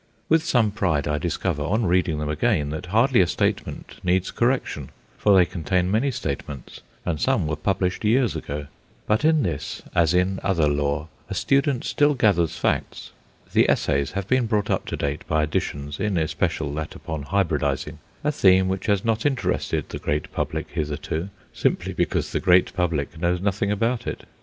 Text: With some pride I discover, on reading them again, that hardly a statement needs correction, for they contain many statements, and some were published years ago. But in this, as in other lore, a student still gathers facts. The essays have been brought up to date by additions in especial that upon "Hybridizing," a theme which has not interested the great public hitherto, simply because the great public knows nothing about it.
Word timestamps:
With 0.29 0.43
some 0.43 0.71
pride 0.71 1.07
I 1.07 1.19
discover, 1.19 1.61
on 1.61 1.85
reading 1.85 2.17
them 2.17 2.27
again, 2.27 2.71
that 2.71 2.87
hardly 2.87 3.21
a 3.21 3.27
statement 3.27 3.97
needs 4.03 4.31
correction, 4.31 4.89
for 5.15 5.35
they 5.37 5.45
contain 5.45 5.91
many 5.91 6.09
statements, 6.09 6.81
and 7.05 7.21
some 7.21 7.45
were 7.45 7.55
published 7.55 8.03
years 8.03 8.35
ago. 8.35 8.65
But 9.05 9.23
in 9.23 9.43
this, 9.43 9.83
as 9.93 10.15
in 10.15 10.39
other 10.41 10.67
lore, 10.67 11.07
a 11.29 11.35
student 11.35 11.83
still 11.85 12.15
gathers 12.15 12.57
facts. 12.57 13.11
The 13.53 13.69
essays 13.69 14.13
have 14.13 14.27
been 14.27 14.47
brought 14.47 14.71
up 14.71 14.87
to 14.87 14.97
date 14.97 15.21
by 15.27 15.43
additions 15.43 15.99
in 15.99 16.17
especial 16.17 16.73
that 16.73 16.95
upon 16.95 17.21
"Hybridizing," 17.21 17.99
a 18.23 18.31
theme 18.31 18.69
which 18.69 18.87
has 18.87 19.05
not 19.05 19.23
interested 19.23 19.89
the 19.89 19.99
great 19.99 20.31
public 20.31 20.69
hitherto, 20.71 21.29
simply 21.53 21.93
because 21.93 22.31
the 22.31 22.39
great 22.39 22.73
public 22.73 23.19
knows 23.19 23.39
nothing 23.39 23.69
about 23.69 24.07
it. 24.07 24.23